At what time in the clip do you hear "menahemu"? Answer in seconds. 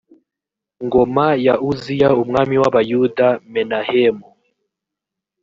3.51-4.27